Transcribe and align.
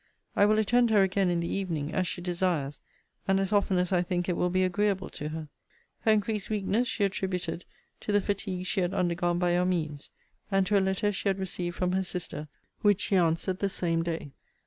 I 0.35 0.47
will 0.47 0.57
attend 0.57 0.89
her 0.89 1.03
again 1.03 1.29
in 1.29 1.41
the 1.41 1.53
evening, 1.53 1.93
as 1.93 2.07
she 2.07 2.23
desires, 2.23 2.81
and 3.27 3.39
as 3.39 3.53
often 3.53 3.77
as 3.77 3.91
I 3.91 4.01
think 4.01 4.27
it 4.27 4.35
will 4.35 4.49
be 4.49 4.63
agreeable 4.63 5.11
to 5.11 5.29
her.' 5.29 5.47
Her 5.99 6.11
increased 6.11 6.49
weakness 6.49 6.87
she 6.87 7.03
attributed 7.03 7.65
to 7.99 8.11
the 8.11 8.19
fatigues 8.19 8.67
she 8.67 8.81
had 8.81 8.95
undergone 8.95 9.37
by 9.37 9.53
your 9.53 9.65
means; 9.65 10.09
and 10.49 10.65
to 10.65 10.75
a 10.79 10.81
letter 10.81 11.11
she 11.11 11.29
had 11.29 11.37
received 11.37 11.75
from 11.75 11.91
her 11.91 12.01
sister, 12.01 12.47
which 12.81 12.99
she 12.99 13.15
answered 13.15 13.59
the 13.59 13.69
same 13.69 14.01
day. 14.01 14.31